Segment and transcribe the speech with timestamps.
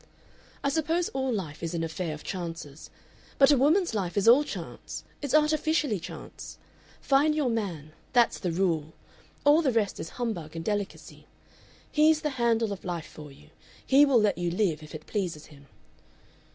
[0.63, 2.89] "I suppose all life is an affair of chances.
[3.37, 5.03] But a woman's life is all chance.
[5.21, 6.57] It's artificially chance.
[6.99, 8.93] Find your man, that's the rule.
[9.45, 11.27] All the rest is humbug and delicacy.
[11.91, 13.51] He's the handle of life for you.
[13.85, 15.67] He will let you live if it pleases him....